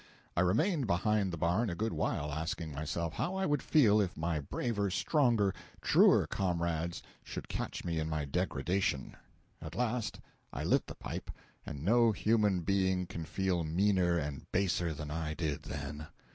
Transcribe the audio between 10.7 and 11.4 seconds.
the pipe,